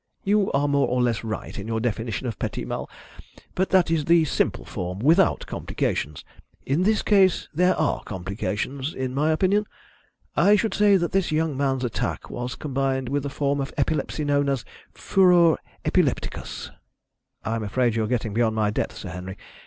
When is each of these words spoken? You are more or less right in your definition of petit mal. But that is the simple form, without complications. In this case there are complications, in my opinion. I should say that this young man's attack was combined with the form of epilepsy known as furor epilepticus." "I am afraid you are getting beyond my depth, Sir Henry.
You 0.23 0.51
are 0.53 0.67
more 0.67 0.87
or 0.87 0.99
less 0.99 1.23
right 1.23 1.55
in 1.59 1.67
your 1.67 1.79
definition 1.79 2.25
of 2.25 2.39
petit 2.39 2.65
mal. 2.65 2.89
But 3.53 3.69
that 3.69 3.91
is 3.91 4.05
the 4.05 4.25
simple 4.25 4.65
form, 4.65 4.97
without 4.97 5.45
complications. 5.45 6.25
In 6.65 6.81
this 6.81 7.03
case 7.03 7.47
there 7.53 7.75
are 7.75 8.01
complications, 8.03 8.95
in 8.95 9.13
my 9.13 9.29
opinion. 9.29 9.67
I 10.35 10.55
should 10.55 10.73
say 10.73 10.97
that 10.97 11.11
this 11.11 11.31
young 11.31 11.55
man's 11.55 11.83
attack 11.83 12.31
was 12.31 12.55
combined 12.55 13.09
with 13.09 13.21
the 13.21 13.29
form 13.29 13.61
of 13.61 13.71
epilepsy 13.77 14.25
known 14.25 14.49
as 14.49 14.65
furor 14.91 15.59
epilepticus." 15.85 16.71
"I 17.45 17.53
am 17.55 17.61
afraid 17.63 17.93
you 17.93 18.03
are 18.03 18.07
getting 18.07 18.33
beyond 18.33 18.55
my 18.55 18.71
depth, 18.71 18.97
Sir 18.97 19.09
Henry. 19.09 19.37